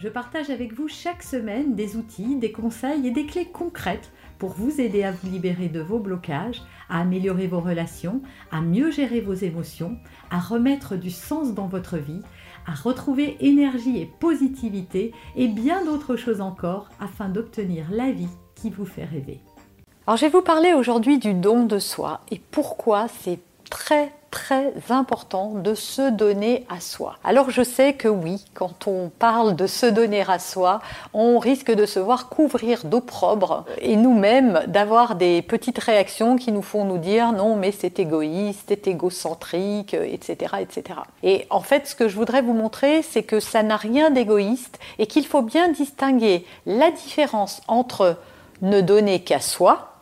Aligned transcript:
je 0.00 0.08
partage 0.08 0.48
avec 0.48 0.72
vous 0.72 0.88
chaque 0.88 1.22
semaine 1.22 1.74
des 1.74 1.96
outils, 1.96 2.36
des 2.36 2.52
conseils 2.52 3.06
et 3.06 3.10
des 3.10 3.26
clés 3.26 3.44
concrètes 3.44 4.10
pour 4.38 4.52
vous 4.52 4.80
aider 4.80 5.02
à 5.02 5.12
vous 5.12 5.30
libérer 5.30 5.68
de 5.68 5.80
vos 5.80 5.98
blocages, 5.98 6.62
à 6.88 7.00
améliorer 7.00 7.46
vos 7.46 7.60
relations, 7.60 8.22
à 8.50 8.62
mieux 8.62 8.90
gérer 8.90 9.20
vos 9.20 9.34
émotions, 9.34 9.98
à 10.30 10.40
remettre 10.40 10.96
du 10.96 11.10
sens 11.10 11.52
dans 11.52 11.66
votre 11.66 11.98
vie, 11.98 12.22
à 12.66 12.72
retrouver 12.72 13.36
énergie 13.40 14.00
et 14.00 14.10
positivité 14.20 15.12
et 15.36 15.48
bien 15.48 15.84
d'autres 15.84 16.16
choses 16.16 16.40
encore 16.40 16.88
afin 16.98 17.28
d'obtenir 17.28 17.84
la 17.90 18.10
vie 18.10 18.30
qui 18.54 18.70
vous 18.70 18.86
fait 18.86 19.04
rêver. 19.04 19.40
Alors 20.06 20.16
je 20.16 20.24
vais 20.24 20.32
vous 20.32 20.40
parler 20.40 20.72
aujourd'hui 20.72 21.18
du 21.18 21.34
don 21.34 21.66
de 21.66 21.78
soi 21.78 22.22
et 22.30 22.40
pourquoi 22.50 23.06
c'est 23.08 23.40
très 23.68 24.14
très 24.30 24.72
important 24.90 25.52
de 25.54 25.74
se 25.74 26.10
donner 26.10 26.64
à 26.68 26.80
soi. 26.80 27.16
Alors 27.24 27.50
je 27.50 27.62
sais 27.62 27.94
que 27.94 28.08
oui, 28.08 28.44
quand 28.54 28.86
on 28.86 29.08
parle 29.08 29.56
de 29.56 29.66
se 29.66 29.86
donner 29.86 30.22
à 30.22 30.38
soi, 30.38 30.80
on 31.12 31.38
risque 31.38 31.72
de 31.72 31.84
se 31.86 31.98
voir 31.98 32.28
couvrir 32.28 32.84
d'opprobre 32.84 33.64
et 33.78 33.96
nous-mêmes 33.96 34.62
d'avoir 34.68 35.16
des 35.16 35.42
petites 35.42 35.78
réactions 35.78 36.36
qui 36.36 36.52
nous 36.52 36.62
font 36.62 36.84
nous 36.84 36.98
dire 36.98 37.32
non 37.32 37.56
mais 37.56 37.72
c'est 37.72 37.98
égoïste, 37.98 38.66
c'est 38.68 38.86
égocentrique, 38.86 39.94
etc., 39.94 40.54
etc. 40.60 41.00
Et 41.22 41.46
en 41.50 41.60
fait 41.60 41.86
ce 41.86 41.94
que 41.94 42.08
je 42.08 42.16
voudrais 42.16 42.42
vous 42.42 42.54
montrer 42.54 43.02
c'est 43.02 43.24
que 43.24 43.40
ça 43.40 43.62
n'a 43.62 43.76
rien 43.76 44.10
d'égoïste 44.10 44.78
et 44.98 45.06
qu'il 45.06 45.26
faut 45.26 45.42
bien 45.42 45.68
distinguer 45.68 46.46
la 46.66 46.90
différence 46.90 47.62
entre 47.66 48.16
ne 48.62 48.80
donner 48.80 49.24
qu'à 49.24 49.40
soi 49.40 49.94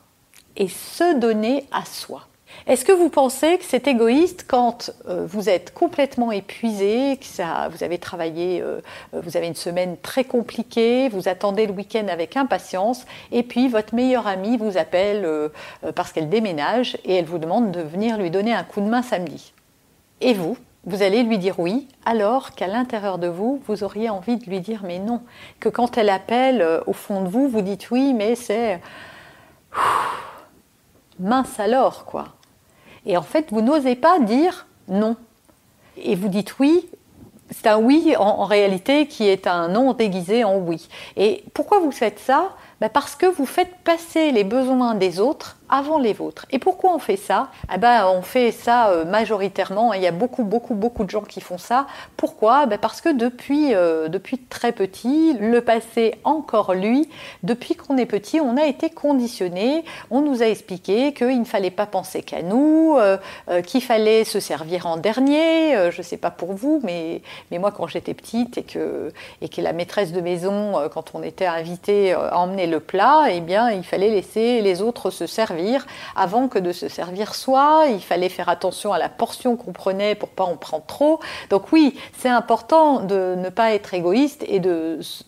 et 0.56 0.68
se 0.68 1.18
donner 1.18 1.66
à 1.72 1.84
soi. 1.84 2.27
Est-ce 2.66 2.84
que 2.84 2.92
vous 2.92 3.08
pensez 3.08 3.58
que 3.58 3.64
c'est 3.64 3.86
égoïste 3.86 4.44
quand 4.48 4.90
euh, 5.08 5.24
vous 5.26 5.48
êtes 5.48 5.72
complètement 5.72 6.32
épuisé, 6.32 7.16
que 7.18 7.24
ça, 7.24 7.68
vous 7.70 7.82
avez 7.84 7.98
travaillé, 7.98 8.60
euh, 8.60 8.80
euh, 9.14 9.20
vous 9.22 9.36
avez 9.36 9.46
une 9.46 9.54
semaine 9.54 9.96
très 10.02 10.24
compliquée, 10.24 11.08
vous 11.08 11.28
attendez 11.28 11.66
le 11.66 11.72
week-end 11.72 12.06
avec 12.08 12.36
impatience, 12.36 13.04
et 13.32 13.42
puis 13.42 13.68
votre 13.68 13.94
meilleure 13.94 14.26
amie 14.26 14.56
vous 14.56 14.76
appelle 14.76 15.26
parce 15.94 16.12
qu'elle 16.12 16.28
déménage 16.28 16.98
et 17.04 17.14
elle 17.14 17.24
vous 17.24 17.38
demande 17.38 17.70
de 17.70 17.80
venir 17.80 18.18
lui 18.18 18.30
donner 18.30 18.52
un 18.52 18.64
coup 18.64 18.80
de 18.80 18.88
main 18.88 19.02
samedi. 19.02 19.52
Et 20.20 20.34
vous, 20.34 20.56
vous 20.84 21.02
allez 21.02 21.22
lui 21.22 21.38
dire 21.38 21.58
oui, 21.58 21.88
alors 22.04 22.52
qu'à 22.52 22.66
l'intérieur 22.66 23.18
de 23.18 23.28
vous, 23.28 23.62
vous 23.66 23.84
auriez 23.84 24.10
envie 24.10 24.36
de 24.36 24.44
lui 24.46 24.60
dire 24.60 24.82
mais 24.84 24.98
non. 24.98 25.22
Que 25.60 25.68
quand 25.68 25.96
elle 25.96 26.10
appelle 26.10 26.66
au 26.86 26.92
fond 26.92 27.22
de 27.22 27.28
vous, 27.28 27.48
vous 27.48 27.62
dites 27.62 27.90
oui, 27.90 28.14
mais 28.14 28.34
c'est 28.34 28.80
mince 31.18 31.58
alors, 31.60 32.04
quoi. 32.04 32.37
Et 33.08 33.16
en 33.16 33.22
fait, 33.22 33.46
vous 33.50 33.62
n'osez 33.62 33.96
pas 33.96 34.20
dire 34.20 34.66
non. 34.86 35.16
Et 35.96 36.14
vous 36.14 36.28
dites 36.28 36.58
oui, 36.60 36.86
c'est 37.50 37.66
un 37.66 37.78
oui 37.78 38.14
en, 38.16 38.44
réalité 38.44 39.06
qui 39.06 39.26
est 39.26 39.46
un 39.46 39.68
non 39.68 39.94
déguisé 39.94 40.44
en 40.44 40.58
oui. 40.58 40.88
Et 41.16 41.42
pourquoi 41.54 41.80
vous 41.80 41.90
faites 41.90 42.20
ça? 42.20 42.50
Ben 42.80 42.88
Parce 42.88 43.16
que 43.16 43.26
vous 43.26 43.46
faites 43.46 43.74
passer 43.82 44.30
les 44.30 44.44
besoins 44.44 44.94
des 44.94 45.18
autres 45.18 45.57
avant 45.68 45.98
les 45.98 46.12
vôtres. 46.12 46.46
Et 46.50 46.58
pourquoi 46.58 46.94
on 46.94 46.98
fait 46.98 47.16
ça? 47.16 47.48
Eh 47.72 47.78
ben, 47.78 48.06
On 48.06 48.22
fait 48.22 48.52
ça 48.52 48.88
euh, 48.90 49.04
majoritairement, 49.04 49.92
il 49.92 50.02
y 50.02 50.06
a 50.06 50.12
beaucoup, 50.12 50.44
beaucoup, 50.44 50.74
beaucoup 50.74 51.04
de 51.04 51.10
gens 51.10 51.22
qui 51.22 51.40
font 51.40 51.58
ça. 51.58 51.86
Pourquoi? 52.16 52.66
Ben 52.66 52.78
Parce 52.78 53.00
que 53.00 53.12
depuis, 53.12 53.74
euh, 53.74 54.08
depuis 54.08 54.38
très 54.38 54.72
petit, 54.72 55.34
le 55.38 55.60
passé 55.60 56.14
encore 56.24 56.74
lui, 56.74 57.08
depuis 57.42 57.74
qu'on 57.74 57.96
est 57.96 58.06
petit, 58.06 58.40
on 58.40 58.56
a 58.56 58.64
été 58.64 58.90
conditionné, 58.90 59.84
on 60.10 60.22
nous 60.22 60.42
a 60.42 60.46
expliqué 60.46 61.12
qu'il 61.12 61.38
ne 61.38 61.44
fallait 61.44 61.70
pas 61.70 61.86
penser 61.86 62.22
qu'à 62.22 62.42
nous, 62.42 62.96
euh, 62.98 63.18
qu'il 63.62 63.82
fallait 63.82 64.24
se 64.24 64.40
servir 64.40 64.86
en 64.86 64.96
dernier, 64.96 65.90
je 65.90 65.98
ne 65.98 66.02
sais 66.02 66.16
pas 66.16 66.30
pour 66.30 66.52
vous, 66.52 66.80
mais, 66.82 67.22
mais 67.50 67.58
moi 67.58 67.72
quand 67.72 67.86
j'étais 67.86 68.14
petite 68.14 68.58
et 68.58 68.62
que, 68.62 69.12
et 69.42 69.48
que 69.48 69.60
la 69.60 69.72
maîtresse 69.72 70.12
de 70.12 70.20
maison, 70.20 70.74
quand 70.92 71.14
on 71.14 71.22
était 71.22 71.46
invité 71.46 72.12
à 72.12 72.38
emmener 72.38 72.66
le 72.66 72.80
plat, 72.80 73.26
eh 73.30 73.40
bien 73.40 73.70
il 73.70 73.84
fallait 73.84 74.10
laisser 74.10 74.60
les 74.60 74.82
autres 74.82 75.10
se 75.10 75.26
servir 75.26 75.57
avant 76.16 76.48
que 76.48 76.58
de 76.58 76.72
se 76.72 76.88
servir 76.88 77.34
soi. 77.34 77.86
Il 77.90 78.02
fallait 78.02 78.28
faire 78.28 78.48
attention 78.48 78.92
à 78.92 78.98
la 78.98 79.08
portion 79.08 79.56
qu'on 79.56 79.72
prenait 79.72 80.14
pour 80.14 80.28
pas 80.28 80.44
en 80.44 80.56
prendre 80.56 80.86
trop. 80.86 81.20
Donc 81.50 81.72
oui, 81.72 81.98
c'est 82.18 82.28
important 82.28 83.00
de 83.00 83.34
ne 83.36 83.48
pas 83.48 83.72
être 83.74 83.94
égoïste 83.94 84.44
et 84.48 84.60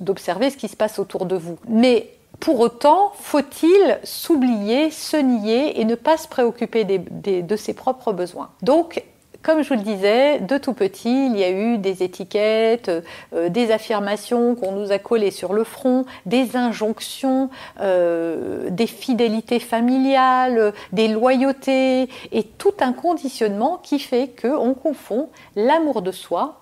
d'observer 0.01 0.51
ce 0.51 0.57
qui 0.57 0.69
se 0.69 0.77
passe 0.77 0.99
autour 0.99 1.27
de 1.27 1.37
vous. 1.37 1.59
Mais 1.69 2.11
pour 2.39 2.61
autant, 2.61 3.13
faut-il 3.21 3.99
s'oublier, 4.03 4.91
se 4.91 5.17
nier 5.17 5.81
et 5.81 5.85
ne 5.85 5.95
pas 5.95 6.17
se 6.17 6.27
préoccuper 6.27 6.85
de 6.85 7.57
ses 7.57 7.75
propres 7.75 8.13
besoins? 8.13 8.51
Comme 9.43 9.63
je 9.63 9.69
vous 9.69 9.75
le 9.75 9.83
disais, 9.83 10.39
de 10.41 10.59
tout 10.59 10.75
petit, 10.75 11.27
il 11.27 11.37
y 11.37 11.45
a 11.45 11.51
eu 11.51 11.79
des 11.79 12.03
étiquettes, 12.03 12.91
euh, 13.33 13.49
des 13.49 13.71
affirmations 13.71 14.55
qu'on 14.55 14.73
nous 14.73 14.93
a 14.93 14.99
collées 14.99 15.31
sur 15.31 15.55
le 15.55 15.65
front, 15.65 16.05
des 16.27 16.57
injonctions, 16.57 17.49
euh, 17.81 18.69
des 18.71 18.87
fidélités 18.87 19.59
familiales, 19.59 20.75
des 20.93 21.09
loyautés, 21.09 22.09
et 22.33 22.45
tout 22.59 22.75
un 22.81 22.93
conditionnement 22.93 23.79
qui 23.83 23.99
fait 23.99 24.31
qu'on 24.41 24.75
confond 24.75 25.31
l'amour 25.57 26.03
de 26.03 26.13
soi 26.13 26.61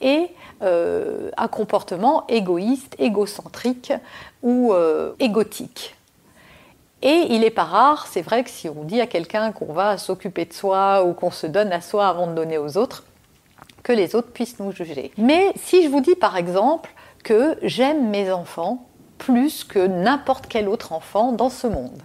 et 0.00 0.26
euh, 0.62 1.30
un 1.36 1.48
comportement 1.48 2.26
égoïste, 2.28 2.96
égocentrique 2.98 3.92
ou 4.42 4.74
égotique. 5.18 5.96
Et 7.02 7.26
il 7.30 7.40
n'est 7.40 7.50
pas 7.50 7.64
rare, 7.64 8.06
c'est 8.06 8.22
vrai 8.22 8.42
que 8.42 8.50
si 8.50 8.68
on 8.68 8.84
dit 8.84 9.00
à 9.00 9.06
quelqu'un 9.06 9.52
qu'on 9.52 9.72
va 9.72 9.98
s'occuper 9.98 10.44
de 10.46 10.52
soi 10.52 11.04
ou 11.04 11.12
qu'on 11.12 11.30
se 11.30 11.46
donne 11.46 11.72
à 11.72 11.80
soi 11.80 12.08
avant 12.08 12.26
de 12.26 12.34
donner 12.34 12.58
aux 12.58 12.78
autres, 12.78 13.04
que 13.82 13.92
les 13.92 14.14
autres 14.14 14.32
puissent 14.32 14.58
nous 14.58 14.72
juger. 14.72 15.12
Mais 15.16 15.52
si 15.56 15.84
je 15.84 15.88
vous 15.88 16.00
dis 16.00 16.16
par 16.16 16.36
exemple 16.36 16.90
que 17.22 17.56
j'aime 17.62 18.08
mes 18.08 18.32
enfants 18.32 18.86
plus 19.18 19.62
que 19.62 19.78
n'importe 19.78 20.46
quel 20.48 20.68
autre 20.68 20.92
enfant 20.92 21.32
dans 21.32 21.50
ce 21.50 21.66
monde, 21.66 22.02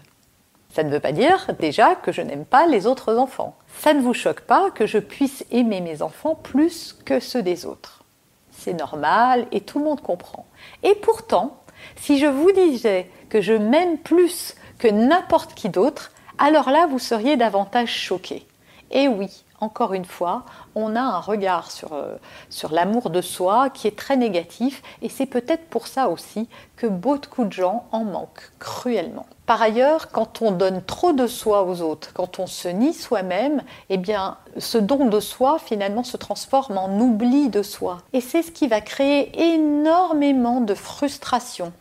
ça 0.74 0.84
ne 0.84 0.90
veut 0.90 1.00
pas 1.00 1.12
dire 1.12 1.48
déjà 1.60 1.96
que 1.96 2.12
je 2.12 2.22
n'aime 2.22 2.46
pas 2.46 2.68
les 2.68 2.86
autres 2.86 3.18
enfants. 3.18 3.56
Ça 3.80 3.94
ne 3.94 4.02
vous 4.02 4.14
choque 4.14 4.42
pas 4.42 4.72
que 4.72 4.86
je 4.86 5.00
puisse 5.00 5.46
aimer 5.52 5.82
mes 5.82 6.02
enfants 6.02 6.36
plus 6.36 6.96
que 7.06 7.20
ceux 7.20 7.42
des 7.42 7.66
autres. 7.66 8.04
C'est 8.52 8.74
normal 8.74 9.48
et 9.52 9.62
tout 9.62 9.80
le 9.80 9.86
monde 9.86 10.02
comprend. 10.02 10.46
Et 10.84 10.96
pourtant, 10.96 11.58
si 11.96 12.20
je 12.20 12.28
vous 12.28 12.52
disais 12.52 13.10
que 13.30 13.42
je 13.42 13.54
m'aime 13.54 13.98
plus 13.98 14.56
que 14.82 14.88
n'importe 14.88 15.54
qui 15.54 15.70
d'autre, 15.70 16.12
alors 16.40 16.72
là, 16.72 16.88
vous 16.88 16.98
seriez 16.98 17.38
davantage 17.38 17.94
choqué. 17.94 18.48
Et 18.90 19.08
oui, 19.08 19.44
encore 19.60 19.94
une 19.94 20.06
fois, 20.06 20.44
on 20.74 20.96
a 20.96 21.02
un 21.02 21.20
regard 21.20 21.70
sur, 21.70 21.94
euh, 21.94 22.16
sur 22.50 22.72
l'amour 22.72 23.12
de 23.12 23.22
soi 23.22 23.70
qui 23.70 23.88
est 23.88 23.96
très 23.96 24.18
négatif 24.18 24.82
et 25.04 25.08
c'est 25.08 25.28
peut-être 25.28 25.68
pour 25.70 25.86
ça 25.86 26.10
aussi 26.10 26.50
que 26.78 26.88
beaucoup 26.88 27.46
de 27.46 27.54
gens 27.54 27.86
en 27.92 28.04
manquent 28.04 28.52
cruellement. 28.58 29.28
Par 29.46 29.62
ailleurs, 29.62 30.10
quand 30.12 30.42
on 30.42 30.52
donne 30.52 30.82
trop 30.82 31.14
de 31.14 31.28
soi 31.28 31.64
aux 31.64 31.82
autres, 31.82 32.12
quand 32.14 32.40
on 32.40 32.48
se 32.48 32.68
nie 32.68 32.96
soi-même, 32.96 33.62
eh 33.90 33.98
bien, 33.98 34.38
ce 34.58 34.80
don 34.80 35.06
de 35.10 35.20
soi 35.20 35.60
finalement 35.60 36.04
se 36.04 36.18
transforme 36.18 36.80
en 36.80 37.00
oubli 37.00 37.50
de 37.50 37.62
soi. 37.62 38.00
Et 38.14 38.22
c'est 38.22 38.42
ce 38.42 38.52
qui 38.52 38.68
va 38.68 38.82
créer 38.82 39.54
énormément 39.54 40.60
de 40.60 40.74
frustration 40.74 41.72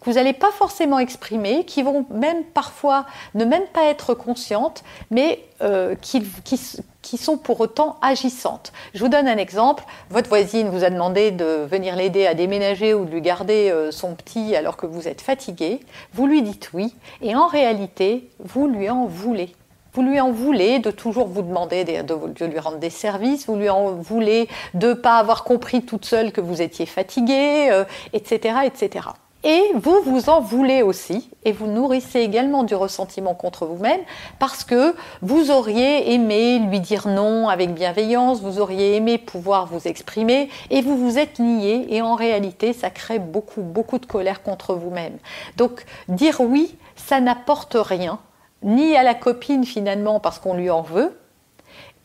que 0.00 0.10
vous 0.10 0.16
n'allez 0.16 0.32
pas 0.32 0.50
forcément 0.50 0.98
exprimer, 0.98 1.64
qui 1.64 1.82
vont 1.82 2.06
même 2.10 2.44
parfois 2.44 3.06
ne 3.34 3.44
même 3.44 3.66
pas 3.72 3.84
être 3.84 4.14
conscientes, 4.14 4.84
mais 5.10 5.44
euh, 5.62 5.94
qui, 6.00 6.22
qui, 6.44 7.16
sont 7.16 7.38
pour 7.38 7.60
autant 7.60 7.96
agissantes. 8.02 8.72
Je 8.94 9.00
vous 9.00 9.08
donne 9.08 9.28
un 9.28 9.38
exemple. 9.38 9.84
Votre 10.10 10.28
voisine 10.28 10.68
vous 10.68 10.84
a 10.84 10.90
demandé 10.90 11.30
de 11.30 11.66
venir 11.70 11.96
l'aider 11.96 12.26
à 12.26 12.34
déménager 12.34 12.94
ou 12.94 13.04
de 13.04 13.10
lui 13.10 13.22
garder 13.22 13.70
euh, 13.70 13.90
son 13.90 14.14
petit 14.14 14.54
alors 14.54 14.76
que 14.76 14.86
vous 14.86 15.08
êtes 15.08 15.20
fatigué. 15.20 15.80
Vous 16.12 16.26
lui 16.26 16.42
dites 16.42 16.70
oui, 16.74 16.94
et 17.22 17.34
en 17.34 17.46
réalité, 17.46 18.28
vous 18.40 18.66
lui 18.66 18.90
en 18.90 19.06
voulez. 19.06 19.54
Vous 19.96 20.02
lui 20.02 20.20
en 20.20 20.30
voulez 20.30 20.78
de 20.78 20.90
toujours 20.90 21.26
vous 21.26 21.40
demander 21.40 21.84
de, 21.84 22.44
lui 22.44 22.58
rendre 22.58 22.76
des 22.76 22.90
services, 22.90 23.46
vous 23.46 23.56
lui 23.56 23.70
en 23.70 23.92
voulez 23.92 24.46
de 24.74 24.88
ne 24.88 24.92
pas 24.92 25.16
avoir 25.16 25.42
compris 25.42 25.86
toute 25.86 26.04
seule 26.04 26.32
que 26.32 26.42
vous 26.42 26.60
étiez 26.60 26.84
fatigué, 26.84 27.70
etc., 28.12 28.56
euh, 28.58 28.66
etc. 28.66 29.08
Et 29.44 29.62
vous 29.74 30.00
vous 30.04 30.28
en 30.28 30.40
voulez 30.40 30.82
aussi, 30.82 31.30
et 31.44 31.52
vous 31.52 31.66
nourrissez 31.66 32.20
également 32.20 32.64
du 32.64 32.74
ressentiment 32.74 33.34
contre 33.34 33.64
vous-même, 33.66 34.00
parce 34.38 34.64
que 34.64 34.94
vous 35.22 35.50
auriez 35.50 36.14
aimé 36.14 36.58
lui 36.58 36.80
dire 36.80 37.06
non 37.06 37.48
avec 37.48 37.72
bienveillance, 37.72 38.40
vous 38.40 38.58
auriez 38.58 38.96
aimé 38.96 39.18
pouvoir 39.18 39.66
vous 39.66 39.86
exprimer, 39.86 40.48
et 40.70 40.82
vous 40.82 40.96
vous 40.96 41.18
êtes 41.18 41.38
nié, 41.38 41.94
et 41.94 42.02
en 42.02 42.16
réalité, 42.16 42.72
ça 42.72 42.90
crée 42.90 43.20
beaucoup, 43.20 43.62
beaucoup 43.62 43.98
de 43.98 44.06
colère 44.06 44.42
contre 44.42 44.74
vous-même. 44.74 45.16
Donc, 45.56 45.84
dire 46.08 46.40
oui, 46.40 46.76
ça 46.96 47.20
n'apporte 47.20 47.76
rien, 47.78 48.18
ni 48.62 48.96
à 48.96 49.02
la 49.02 49.14
copine 49.14 49.64
finalement 49.64 50.18
parce 50.18 50.38
qu'on 50.38 50.54
lui 50.54 50.70
en 50.70 50.82
veut, 50.82 51.16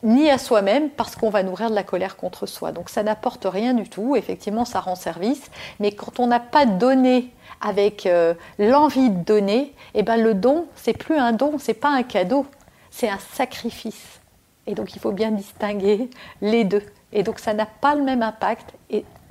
ni 0.04 0.30
à 0.30 0.38
soi-même 0.38 0.90
parce 0.90 1.16
qu'on 1.16 1.30
va 1.30 1.44
nourrir 1.44 1.70
de 1.70 1.76
la 1.76 1.84
colère 1.84 2.18
contre 2.18 2.46
soi. 2.46 2.72
Donc 2.72 2.90
ça 2.90 3.04
n'apporte 3.04 3.46
rien 3.46 3.74
du 3.74 3.88
tout, 3.88 4.16
effectivement 4.16 4.66
ça 4.66 4.80
rend 4.80 4.96
service, 4.96 5.50
mais 5.80 5.92
quand 5.92 6.20
on 6.20 6.28
n'a 6.28 6.40
pas 6.40 6.66
donné 6.66 7.32
avec 7.62 8.06
euh, 8.06 8.34
l'envie 8.58 9.10
de 9.10 9.24
donner, 9.24 9.76
eh 9.94 10.04
ben 10.04 10.18
le 10.18 10.34
don, 10.34 10.68
c'est 10.76 10.98
plus 10.98 11.18
un 11.18 11.34
don, 11.34 11.58
c'est 11.60 11.76
pas 11.76 11.90
un 11.90 12.04
cadeau, 12.04 12.46
c'est 12.90 13.10
un 13.10 13.20
sacrifice. 13.34 14.20
Et 14.68 14.74
donc 14.74 14.96
il 14.96 15.00
faut 15.00 15.12
bien 15.12 15.32
distinguer 15.32 16.10
les 16.42 16.64
deux. 16.64 16.84
Et 17.14 17.24
donc 17.24 17.40
ça 17.40 17.54
n'a 17.54 17.66
pas 17.66 17.96
le 17.96 18.04
même 18.04 18.24
impact 18.24 18.74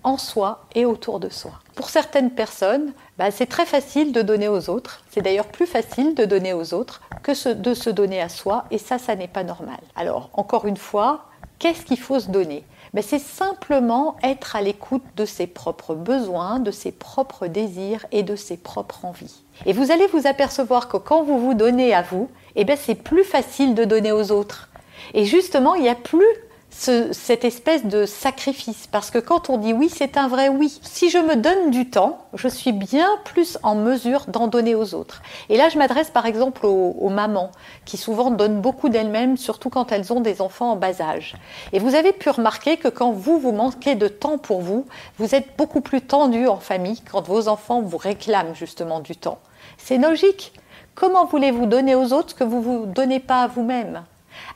en 0.02 0.16
soi 0.16 0.64
et 0.74 0.84
autour 0.84 1.20
de 1.20 1.28
soi. 1.28 1.52
Pour 1.80 1.88
certaines 1.88 2.32
personnes, 2.32 2.92
bah, 3.16 3.30
c'est 3.30 3.46
très 3.46 3.64
facile 3.64 4.12
de 4.12 4.20
donner 4.20 4.48
aux 4.48 4.68
autres. 4.68 5.00
C'est 5.10 5.22
d'ailleurs 5.22 5.46
plus 5.46 5.64
facile 5.64 6.14
de 6.14 6.26
donner 6.26 6.52
aux 6.52 6.74
autres 6.74 7.00
que 7.22 7.54
de 7.54 7.72
se 7.72 7.88
donner 7.88 8.20
à 8.20 8.28
soi. 8.28 8.66
Et 8.70 8.76
ça, 8.76 8.98
ça 8.98 9.16
n'est 9.16 9.28
pas 9.28 9.44
normal. 9.44 9.80
Alors, 9.96 10.28
encore 10.34 10.66
une 10.66 10.76
fois, 10.76 11.24
qu'est-ce 11.58 11.86
qu'il 11.86 11.98
faut 11.98 12.20
se 12.20 12.28
donner? 12.28 12.64
Ben, 12.92 13.02
C'est 13.02 13.18
simplement 13.18 14.18
être 14.22 14.56
à 14.56 14.60
l'écoute 14.60 15.04
de 15.16 15.24
ses 15.24 15.46
propres 15.46 15.94
besoins, 15.94 16.60
de 16.60 16.70
ses 16.70 16.92
propres 16.92 17.46
désirs 17.46 18.04
et 18.12 18.24
de 18.24 18.36
ses 18.36 18.58
propres 18.58 19.06
envies. 19.06 19.40
Et 19.64 19.72
vous 19.72 19.90
allez 19.90 20.06
vous 20.08 20.26
apercevoir 20.26 20.86
que 20.86 20.98
quand 20.98 21.22
vous 21.22 21.38
vous 21.38 21.54
donnez 21.54 21.94
à 21.94 22.02
vous, 22.02 22.28
eh 22.56 22.66
ben, 22.66 22.76
c'est 22.78 22.94
plus 22.94 23.24
facile 23.24 23.74
de 23.74 23.84
donner 23.86 24.12
aux 24.12 24.32
autres. 24.32 24.68
Et 25.14 25.24
justement, 25.24 25.74
il 25.76 25.84
n'y 25.84 25.88
a 25.88 25.94
plus 25.94 26.28
cette 26.70 27.44
espèce 27.44 27.84
de 27.84 28.06
sacrifice. 28.06 28.86
Parce 28.86 29.10
que 29.10 29.18
quand 29.18 29.50
on 29.50 29.58
dit 29.58 29.72
oui, 29.72 29.90
c'est 29.94 30.16
un 30.16 30.28
vrai 30.28 30.48
oui. 30.48 30.80
Si 30.82 31.10
je 31.10 31.18
me 31.18 31.36
donne 31.36 31.70
du 31.70 31.90
temps, 31.90 32.18
je 32.34 32.48
suis 32.48 32.72
bien 32.72 33.08
plus 33.24 33.58
en 33.62 33.74
mesure 33.74 34.26
d'en 34.28 34.46
donner 34.46 34.74
aux 34.74 34.94
autres. 34.94 35.22
Et 35.48 35.56
là, 35.56 35.68
je 35.68 35.78
m'adresse 35.78 36.10
par 36.10 36.26
exemple 36.26 36.66
aux, 36.66 37.08
mamans, 37.08 37.50
qui 37.84 37.96
souvent 37.96 38.30
donnent 38.30 38.60
beaucoup 38.60 38.88
d'elles-mêmes, 38.88 39.36
surtout 39.36 39.70
quand 39.70 39.92
elles 39.92 40.12
ont 40.12 40.20
des 40.20 40.40
enfants 40.40 40.72
en 40.72 40.76
bas 40.76 41.00
âge. 41.00 41.34
Et 41.72 41.78
vous 41.78 41.94
avez 41.94 42.12
pu 42.12 42.30
remarquer 42.30 42.76
que 42.76 42.88
quand 42.88 43.12
vous, 43.12 43.38
vous 43.38 43.52
manquez 43.52 43.94
de 43.94 44.08
temps 44.08 44.38
pour 44.38 44.60
vous, 44.60 44.86
vous 45.18 45.34
êtes 45.34 45.56
beaucoup 45.58 45.80
plus 45.80 46.00
tendu 46.00 46.46
en 46.46 46.58
famille 46.58 47.00
quand 47.10 47.22
vos 47.22 47.48
enfants 47.48 47.82
vous 47.82 47.98
réclament 47.98 48.54
justement 48.54 49.00
du 49.00 49.16
temps. 49.16 49.38
C'est 49.76 49.98
logique. 49.98 50.52
Comment 50.94 51.26
voulez-vous 51.26 51.66
donner 51.66 51.94
aux 51.94 52.12
autres 52.12 52.30
ce 52.30 52.34
que 52.34 52.44
vous 52.44 52.58
ne 52.58 52.62
vous 52.62 52.86
donnez 52.86 53.20
pas 53.20 53.42
à 53.42 53.46
vous-même? 53.46 54.02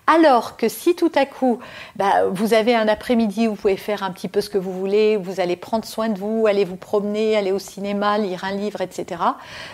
Alors 0.06 0.56
que 0.56 0.68
si 0.68 0.94
tout 0.94 1.12
à 1.14 1.26
coup, 1.26 1.58
bah, 1.96 2.28
vous 2.30 2.54
avez 2.54 2.74
un 2.74 2.88
après-midi 2.88 3.48
où 3.48 3.50
vous 3.52 3.56
pouvez 3.56 3.76
faire 3.76 4.02
un 4.02 4.10
petit 4.10 4.28
peu 4.28 4.40
ce 4.40 4.50
que 4.50 4.58
vous 4.58 4.72
voulez, 4.72 5.16
vous 5.16 5.40
allez 5.40 5.56
prendre 5.56 5.84
soin 5.84 6.08
de 6.08 6.18
vous, 6.18 6.46
aller 6.46 6.64
vous 6.64 6.76
promener, 6.76 7.36
aller 7.36 7.52
au 7.52 7.58
cinéma, 7.58 8.18
lire 8.18 8.44
un 8.44 8.52
livre, 8.52 8.80
etc., 8.80 9.22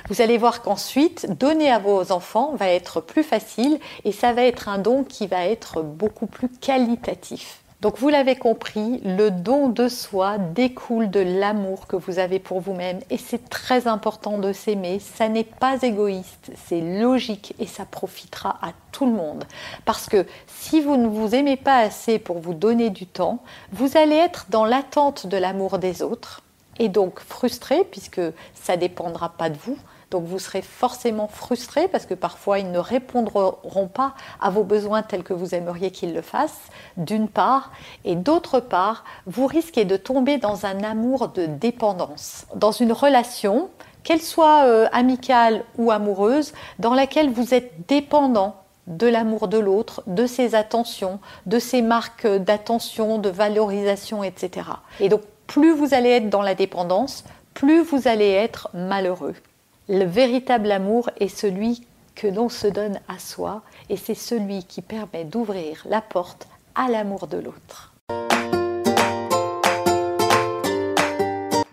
vous 0.09 0.23
allez 0.23 0.39
voir 0.39 0.63
qu'ensuite, 0.63 1.39
donner 1.39 1.71
à 1.71 1.79
vos 1.79 2.13
enfants 2.13 2.55
va 2.55 2.69
être 2.69 3.01
plus 3.01 3.23
facile 3.23 3.79
et 4.05 4.13
ça 4.13 4.33
va 4.33 4.43
être 4.43 4.69
un 4.69 4.79
don 4.79 5.05
qui 5.05 5.27
va 5.27 5.47
être 5.47 5.83
beaucoup 5.83 6.27
plus 6.27 6.49
qualitatif. 6.49 7.61
Donc 7.81 7.99
vous 7.99 8.11
l'avez 8.11 8.37
compris, 8.37 9.01
le 9.05 9.31
don 9.31 9.69
de 9.69 9.89
soi 9.89 10.37
découle 10.37 11.09
de 11.09 11.21
l'amour 11.21 11.87
que 11.87 11.97
vous 11.97 12.19
avez 12.19 12.39
pour 12.39 12.61
vous-même 12.61 13.01
et 13.09 13.17
c'est 13.17 13.49
très 13.49 13.87
important 13.87 14.37
de 14.37 14.53
s'aimer. 14.53 14.99
Ça 14.99 15.31
n'est 15.31 15.45
pas 15.45 15.79
égoïste, 15.81 16.53
c'est 16.67 16.83
logique 16.83 17.55
et 17.59 17.65
ça 17.67 17.87
profitera 17.87 18.59
à 18.61 18.73
tout 18.93 19.07
le 19.07 19.13
monde. 19.13 19.45
Parce 19.87 20.11
que 20.11 20.27
si 20.47 20.83
vous 20.83 20.99
ne 20.99 21.09
vous 21.09 21.35
aimez 21.35 21.57
pas 21.57 21.79
assez 21.79 22.19
pour 22.19 22.39
vous 22.39 22.53
donner 22.53 22.91
du 22.91 23.07
temps, 23.07 23.43
vous 23.73 23.97
allez 23.97 24.17
être 24.17 24.47
dans 24.51 24.67
l'attente 24.67 25.27
de 25.27 25.39
l'amour 25.39 25.79
des 25.79 26.03
autres 26.03 26.43
et 26.79 26.91
donc 26.91 27.21
frustré 27.21 27.85
puisque 27.91 28.21
ça 28.53 28.77
dépendra 28.77 29.31
pas 29.31 29.49
de 29.49 29.57
vous. 29.57 29.79
Donc 30.11 30.25
vous 30.25 30.39
serez 30.39 30.63
forcément 30.63 31.29
frustré 31.29 31.87
parce 31.87 32.07
que 32.07 32.15
parfois 32.15 32.59
ils 32.59 32.71
ne 32.71 32.79
répondront 32.79 33.87
pas 33.87 34.15
à 34.41 34.51
vos 34.51 34.65
besoins 34.65 35.03
tels 35.03 35.23
que 35.23 35.33
vous 35.33 35.55
aimeriez 35.55 35.91
qu'ils 35.91 36.15
le 36.15 36.23
fassent, 36.23 36.69
d'une 36.97 37.29
part, 37.29 37.71
et 38.05 38.17
d'autre 38.17 38.61
part, 38.61 39.05
vous 39.27 39.47
risquez 39.47 39.85
de 39.85 39.97
tomber 39.97 40.39
dans 40.39 40.67
un 40.67 40.83
amour 40.83 41.29
de 41.29 41.47
dépendance, 41.47 42.47
dans 42.55 42.73
une 42.73 42.93
relation, 42.93 43.71
qu'elle 44.03 44.23
soit 44.23 44.65
euh, 44.65 44.89
amicale 44.93 45.65
ou 45.79 45.91
amoureuse, 45.91 46.53
dans 46.79 46.95
laquelle 46.95 47.31
vous 47.31 47.55
êtes 47.55 47.87
dépendant 47.87 48.57
de 48.87 49.07
l'amour 49.07 49.47
de 49.47 49.59
l'autre, 49.59 50.03
de 50.07 50.27
ses 50.27 50.55
attentions, 50.55 51.21
de 51.47 51.59
ses 51.59 51.83
marques 51.83 52.27
d'attention, 52.27 53.19
de 53.19 53.29
valorisation, 53.29 54.25
etc. 54.25 54.69
Et 54.99 55.09
donc 55.09 55.23
plus 55.47 55.73
vous 55.73 55.95
allez 55.95 56.11
être 56.11 56.31
dans 56.31 56.43
la 56.43 56.55
dépendance, 56.55 57.25
plus 57.55 57.83
vous 57.83 58.09
allez 58.09 58.31
être 58.31 58.69
malheureux. 58.75 59.35
Le 59.93 60.05
véritable 60.05 60.71
amour 60.71 61.11
est 61.19 61.27
celui 61.27 61.85
que 62.15 62.29
l'on 62.29 62.49
se 62.49 62.69
donne 62.69 63.01
à 63.09 63.19
soi 63.19 63.65
et 63.89 63.97
c'est 63.97 64.15
celui 64.15 64.63
qui 64.63 64.83
permet 64.83 65.25
d'ouvrir 65.25 65.85
la 65.91 66.01
porte 66.01 66.47
à 66.77 66.89
l'amour 66.89 67.27
de 67.27 67.39
l'autre. 67.39 67.93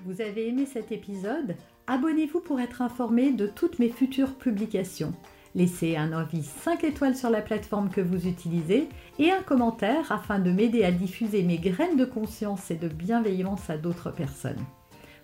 Vous 0.04 0.19
avez 0.19 0.48
aimé 0.48 0.66
cet 0.66 0.92
épisode? 0.92 1.56
Abonnez-vous 1.86 2.40
pour 2.40 2.60
être 2.60 2.81
informé 2.81 3.30
de 3.30 3.46
toutes 3.46 3.78
mes 3.78 3.90
futures 3.90 4.34
publications. 4.34 5.13
Laissez 5.54 5.96
un 5.96 6.12
avis 6.12 6.42
5 6.42 6.86
étoiles 6.86 7.16
sur 7.16 7.30
la 7.30 7.42
plateforme 7.42 7.92
que 7.92 8.02
vous 8.02 8.25
utilisez 8.25 8.90
et 9.20 9.30
un 9.30 9.44
commentaire 9.44 10.12
afin 10.12 10.40
de 10.40 10.52
m'aider 10.52 10.84
à 10.84 10.92
diffuser 10.92 11.44
mes 11.44 11.60
graines 11.60 11.98
de 11.98 12.06
conscience 12.06 12.72
et 12.72 12.78
de 12.78 12.88
bienveillance 12.88 13.70
à 13.70 13.78
d'autres 13.78 14.10
personnes. 14.10 14.66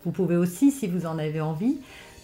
Vous 0.04 0.12
pouvez 0.12 0.36
aussi, 0.36 0.70
si 0.70 0.86
vous 0.86 1.08
en 1.08 1.18
avez 1.18 1.42
envie, 1.42 1.80